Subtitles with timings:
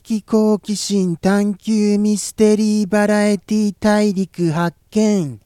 [0.00, 5.38] 的好奇心探求ミステリーバラエティ大陸発見。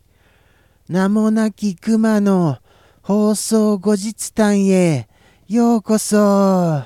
[0.88, 2.58] 名もなき熊の
[3.02, 5.08] 放送後日談へ。
[5.48, 6.84] ようこそ。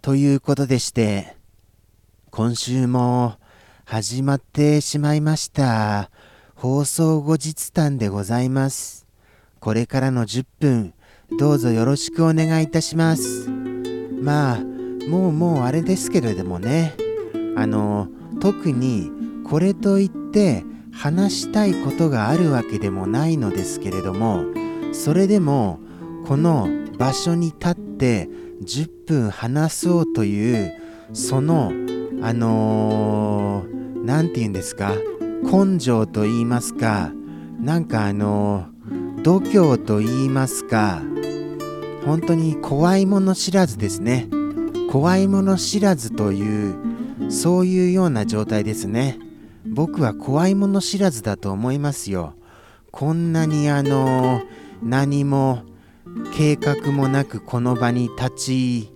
[0.00, 1.34] ということでして
[2.30, 3.34] 今週も
[3.84, 6.10] 始まってしまいました。
[6.54, 9.06] 放送後日談でございます。
[9.58, 10.94] これからの10分
[11.38, 13.48] どうぞよろしくお願いいたします。
[14.22, 14.73] まあ
[15.08, 16.94] もうもうあれですけれどもね
[17.56, 18.08] あの
[18.40, 19.10] 特に
[19.44, 24.44] これといって話したいことがあるわけでもないのですけれども
[24.92, 25.80] それでも
[26.26, 28.28] この場所に立って
[28.62, 30.72] 10分話そうという
[31.12, 31.72] その
[32.22, 33.64] あの
[34.04, 34.94] 何、ー、て言うんですか
[35.42, 37.12] 根性と言いますか
[37.60, 41.02] なんかあのー、度胸と言いますか
[42.06, 44.28] 本当に怖いもの知らずですね。
[44.94, 46.76] 怖いもの知らずという
[47.28, 49.18] そういうような状態ですね。
[49.66, 52.34] 僕は怖いもの知らずだと思いますよ。
[52.92, 54.42] こんなにあの
[54.84, 55.64] 何も
[56.36, 58.92] 計画もなくこの場に立ち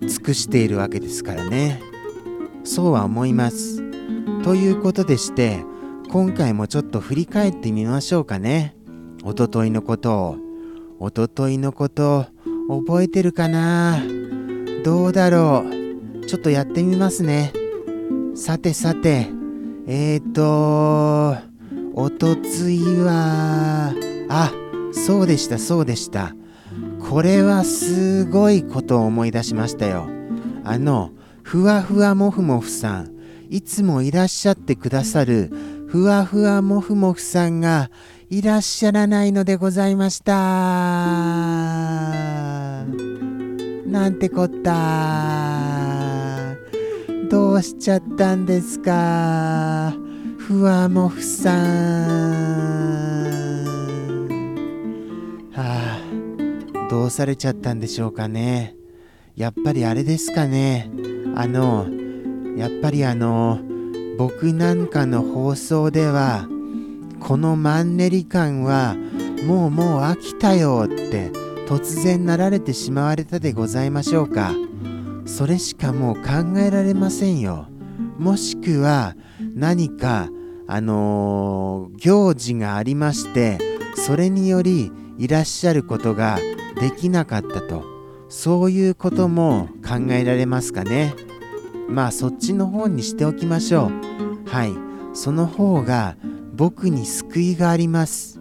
[0.00, 1.82] 尽くしているわけですからね。
[2.64, 3.82] そうは思います。
[4.42, 5.62] ということでして
[6.10, 8.74] 今回もちょっと振り返ってみましょうかね。
[9.22, 10.36] おとといのことを。
[10.98, 12.24] おとといのこと
[12.70, 14.02] 覚えてるかな？
[14.84, 15.64] どうだろ
[16.22, 17.52] うちょっとやってみますね。
[18.34, 19.28] さてさて、
[19.86, 21.36] えーと、
[21.94, 23.92] おとついは、
[24.28, 24.52] あ、
[24.92, 26.34] そうでしたそうでした。
[27.08, 30.08] これはすごいことを思い出しましたよ。
[30.64, 31.10] あの、
[31.42, 33.10] ふわふわもふもふさん、
[33.50, 35.50] いつもいらっしゃってくださる
[35.88, 37.90] ふわふわもふもふさんが
[38.28, 42.29] いらっしゃらないのでございました。
[43.90, 44.70] なんてこった。
[47.28, 49.92] どうしちゃったんですか？
[50.38, 51.56] ふわもふさん
[55.52, 58.76] はあどうされちゃったんでしょうかね。
[59.36, 60.90] やっぱりあれですかね。
[61.34, 61.86] あの
[62.56, 63.60] やっぱりあの
[64.18, 66.46] 僕なんかの放送では
[67.20, 68.96] このマンネリ感は
[69.46, 71.32] もうもう飽きたよって
[71.70, 74.52] 突然なられてしまわれたでございましょうか。
[75.24, 77.68] それしかもう考えられませんよ。
[78.18, 79.14] もしくは
[79.54, 80.30] 何か
[80.66, 83.58] あのー、行事がありまして
[83.94, 86.40] それによりいらっしゃることが
[86.80, 87.84] できなかったと。
[88.28, 91.14] そういうことも考えられますかね。
[91.88, 93.92] まあそっちの方にしておきましょ
[94.44, 94.48] う。
[94.48, 94.72] はい。
[95.14, 96.16] その方が
[96.52, 98.40] 僕に救いがあります。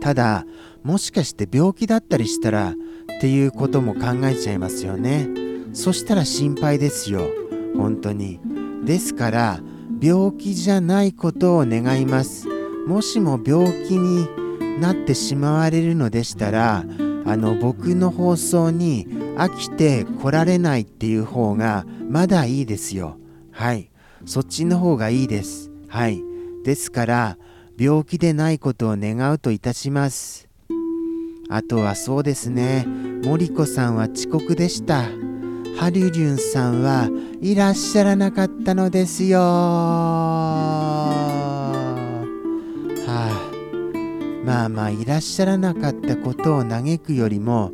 [0.00, 0.46] ただ
[0.86, 2.74] もしかして病気だったりしたらっ
[3.20, 5.28] ていうことも考えちゃいますよね。
[5.72, 7.22] そしたら心配ですよ。
[7.76, 8.38] 本当に。
[8.84, 9.60] ですから
[10.00, 12.46] 病気じゃないことを願います。
[12.86, 14.28] もしも病気に
[14.80, 16.84] なってしまわれるのでしたら
[17.24, 23.18] あの僕の放送に飽きて来られないっていう方がまだいいですよ。
[23.50, 23.90] はい。
[24.24, 25.72] そっちの方がいいです。
[25.88, 26.22] はい。
[26.62, 27.38] ですから
[27.76, 30.45] 病気でないことを願うといたします。
[31.48, 32.84] あとはそうですね、
[33.24, 35.04] 森子さんは遅刻でした。
[35.78, 37.08] ハリュリュンさんは
[37.40, 39.38] いらっしゃらなかったのですよ。
[39.38, 39.44] は
[43.06, 43.50] あ、
[44.44, 47.72] まあまあ、いらっしゃらなかったことを嘆くよりも、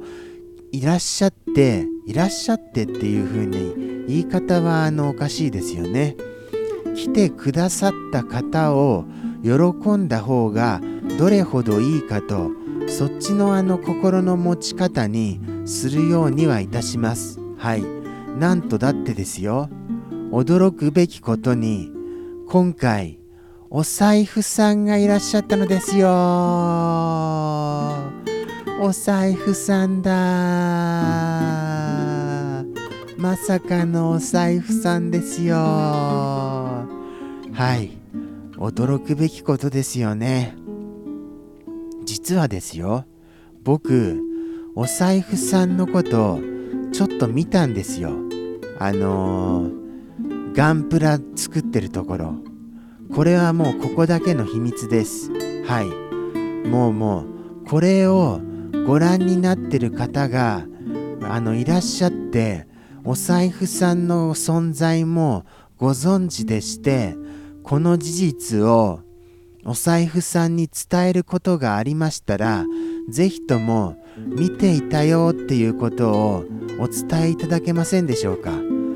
[0.73, 6.17] いらっしゃって、いらっしゃってっていう風に言い方はあのおかしいですよね。
[6.95, 9.07] 来てくださった方を
[9.43, 9.51] 喜
[9.97, 10.81] んだ方が
[11.19, 12.51] どれほどいいかと
[12.89, 17.41] そっちのあの心の持ち方にするようにはいたします。
[17.57, 17.85] はい。
[18.39, 19.69] なんとだってですよ。
[20.31, 21.91] 驚くべきことに、
[22.49, 23.19] 今回、
[23.71, 26.09] お財布さんがいらっしゃったのですよ。
[28.81, 30.11] お財布さんだ。
[33.17, 35.55] まさかのお財布さんですよ。
[35.57, 36.87] は
[37.77, 37.97] い。
[38.57, 40.57] 驚くべきことですよね。
[42.05, 43.07] 実はですよ
[43.65, 44.21] 僕
[44.75, 46.41] お財布さんのこと
[46.93, 48.11] ちょっと見たんですよ。
[48.79, 52.35] あのー、ガンプラ作ってるところ。
[53.15, 55.31] これはもうここだけの秘密です。
[55.65, 56.69] はい。
[56.69, 58.41] もうもうこれを
[58.87, 60.67] ご覧になってる方が
[61.23, 62.67] あのいらっしゃって
[63.05, 65.45] お財布さんの存在も
[65.77, 67.15] ご存知でして
[67.63, 69.01] この事実を
[69.65, 72.65] お財布さんに伝えることがありましたら、
[73.09, 76.45] ぜひとも見ていたよっていうことを
[76.81, 78.53] お伝えいただけませんでしょうか？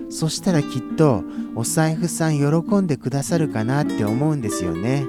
[0.09, 1.25] そしたらきっと
[1.55, 5.05] お財布さん喜んでくださるかなって思うんですよね。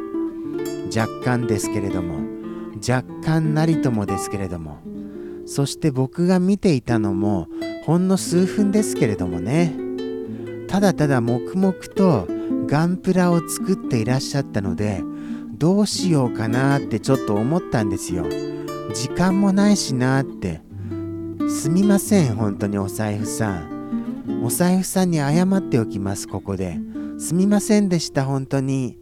[0.95, 2.19] 若干ですけれども
[2.87, 4.79] 若干なりともですけれども。
[5.45, 7.47] そして僕が見ていたのも
[7.85, 9.73] ほんの数分ですけれどもね。
[10.67, 12.27] ただただ黙々と
[12.67, 15.01] ガンプラを作っていらっしゃったので
[15.57, 18.25] どうしようかなってちょっと思ったんですよ。
[18.93, 20.61] 時間もないしなって。
[21.49, 24.41] すみません本当にお財布さん。
[24.43, 26.77] お財布さんに謝っておきますここで。
[27.17, 28.99] すみませんでした本当に。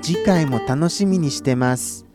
[0.00, 2.06] 次回も楽しみにしてます。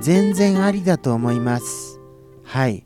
[0.00, 2.00] 全然ありだと思います。
[2.42, 2.84] はい。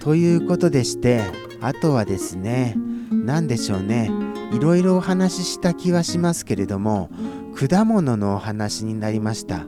[0.00, 1.22] ということでして
[1.60, 2.74] あとはですね
[3.10, 4.10] 何でしょうね。
[4.52, 7.10] いろいろお話しした気はしますけれども
[7.56, 9.64] 果物のお話になりました。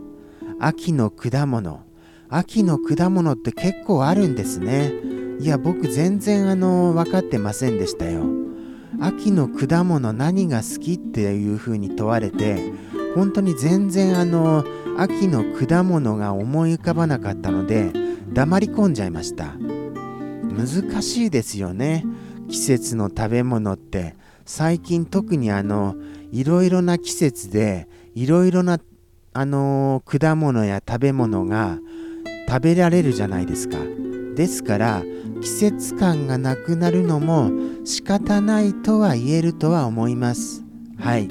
[0.61, 1.81] 秋の果物。
[2.29, 4.93] 秋の果物って結構あるんですね。
[5.40, 8.25] いや僕全然あの分かってませんでしたよ。
[9.00, 12.61] 秋の果物何が好きっていうふうに問われて
[13.14, 14.67] 本当に全然あの
[14.99, 17.90] 秋の果物が思い浮かばなかったので
[18.35, 19.55] 黙り込んじゃいました。
[19.55, 22.05] 難しいですよね。
[22.50, 24.14] 季節の食べ物って。
[24.49, 25.95] 最近特にあの
[26.33, 28.81] いろいろな季節でいろいろな
[29.35, 31.79] あの果物や食べ物が
[32.49, 33.77] 食べられるじゃないですか。
[34.35, 35.03] ですから
[35.43, 37.50] 季節感がなくなるのも
[37.85, 40.65] 仕方ないとは言えるとは思います。
[40.99, 41.29] はい。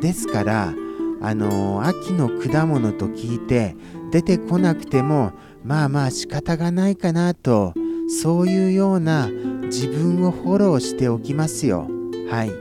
[0.00, 0.72] ですから
[1.22, 3.74] あの秋の果物と聞いて
[4.12, 5.32] 出てこなくても
[5.64, 7.74] まあまあ仕方がないかなと
[8.22, 9.28] そういうような
[9.64, 11.88] 自分をフォローしておきますよ。
[12.30, 12.52] はい。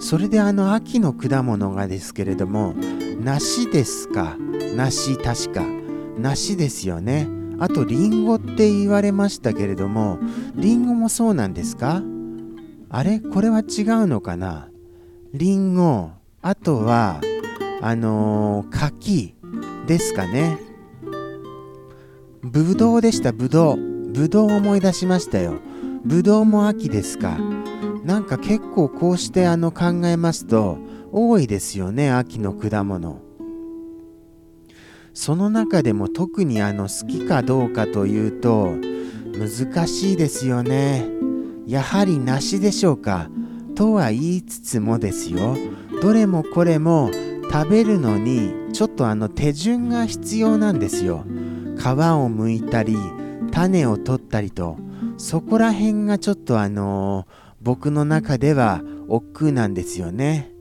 [0.00, 2.74] それであの秋の果物がですけれども
[3.20, 4.36] 梨ですか？
[4.76, 5.64] 梨確か。
[6.18, 7.28] 梨ですよね。
[7.60, 10.18] あとリンゴって言われましたけれども
[10.54, 12.02] リンゴもそうなんですか？
[12.90, 13.20] あれ？
[13.20, 14.68] これは違うのかな？
[15.34, 16.10] リンゴ。
[16.40, 17.20] あとは
[17.82, 19.34] あのー、柿
[19.86, 20.58] ですかね。
[22.42, 23.76] ぶどうでしたぶどう
[24.12, 25.54] ぶどう思い出しましたよ。
[26.04, 27.38] ぶどうも秋ですか。
[28.04, 30.78] なんか結構こうしてあの考えますと
[31.12, 33.20] 多いですよね秋の果物。
[35.12, 38.76] その中でも特にあの好きかどうかというと
[39.34, 41.06] 難しいですよね。
[41.66, 43.28] やはり梨でしょうか。
[43.74, 45.56] とは言いつつもですよ。
[46.00, 47.10] どれもこれも
[47.50, 51.24] 食べるのにちょっとあの手順が必要なんですよ。
[51.76, 52.96] 皮を剥いたり
[53.50, 54.87] 種を取ったりと。
[55.18, 57.26] そこら辺がちょっとあの
[57.60, 60.52] 僕の中では億劫なんですよね。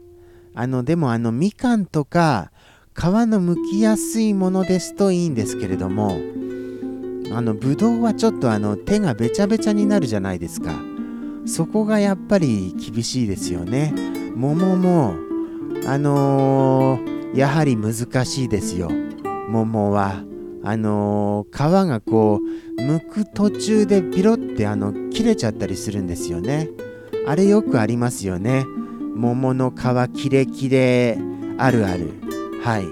[0.55, 2.51] あのでもあのみかんとか
[2.95, 6.17] 皮の剥きやすいものですといいんですけれども
[7.31, 10.73] あのぶどうはちょっとあの手がべちゃべちゃになるじゃないですか。
[11.45, 13.93] そこがやっぱり厳しいですよね。
[14.35, 15.13] 桃も
[15.85, 18.89] あのー、やはり難しいですよ。
[19.49, 20.23] 桃は。
[20.67, 22.41] あのー、皮がこ
[22.77, 26.69] う剥く途中でピロってあの切れちゃったりするんですよね
[27.27, 28.65] あれよくありますよね。
[29.15, 31.17] 桃の皮キレキレ
[31.57, 32.13] あるある。
[32.63, 32.85] はい。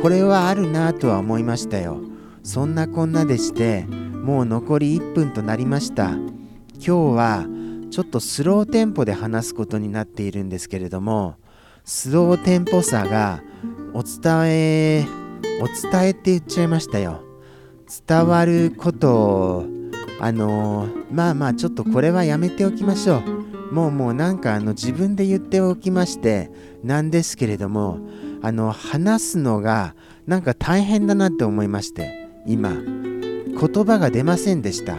[0.00, 2.00] これはあるなとは思いましたよ。
[2.42, 6.12] そんなこんなでして、もう残り1分となりました。
[6.12, 7.46] 今日は
[7.90, 11.36] ちょっとスローテンポで話すことになっているんですけれども、
[11.84, 13.42] スローテンポさが
[13.92, 15.06] お伝え、
[15.60, 17.22] お伝えって言っちゃいましたよ。
[18.06, 19.64] 伝わることを、
[20.20, 23.22] あのー、まあまあちょっとこれはやめておきましょ
[23.70, 23.74] う。
[23.74, 26.50] もうもうなんかあの自分で言っておきまして
[26.82, 27.98] なんですけれども
[28.42, 29.94] あの話すのが
[30.26, 32.72] なんか大変だなって思いまして今。
[33.56, 34.96] 言葉が出ませんでした。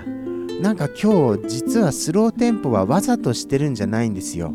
[0.62, 4.54] なんか今日実はスローテンポはわざとしてるんじゃないんですよ。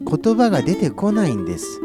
[0.00, 1.80] 言葉が出てこないんです。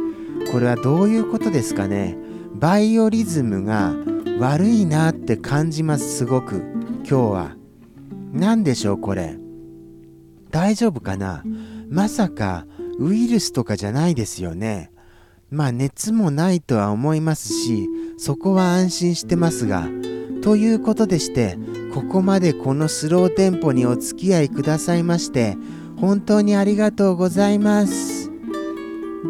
[0.52, 2.18] これはどういうことですかね？
[2.64, 3.94] バイオリズムが
[4.40, 6.64] 悪いなって感じますすごく。
[7.00, 7.58] 今日は。
[8.32, 9.38] 何でしょうこれ。
[10.50, 11.44] 大丈夫かな？
[11.90, 12.66] まさか
[13.00, 14.94] ウイルスとかじゃないですよね。
[15.52, 19.90] まあ熱もないとは思いますし、そこは安心してますが、
[20.42, 21.58] ということでして、
[21.94, 25.58] ここまでこのスローテンポにお付き合いくださいまして、
[26.00, 28.32] 本当にありがとうございます。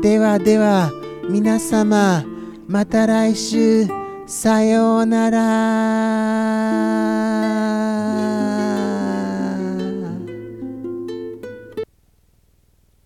[0.03, 0.91] ではでは、
[1.31, 2.25] 皆様、
[2.67, 3.85] また来週、
[4.25, 6.92] さようなら。